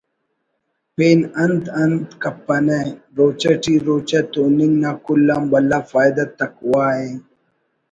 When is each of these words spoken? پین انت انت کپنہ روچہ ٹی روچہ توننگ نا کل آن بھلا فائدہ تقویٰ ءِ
پین 0.95 1.19
انت 1.43 1.63
انت 1.81 2.05
کپنہ 2.23 2.79
روچہ 3.17 3.51
ٹی 3.61 3.73
روچہ 3.85 4.19
توننگ 4.31 4.75
نا 4.81 4.91
کل 5.05 5.27
آن 5.33 5.43
بھلا 5.51 5.79
فائدہ 5.91 6.25
تقویٰ 6.37 6.91
ءِ 7.07 7.09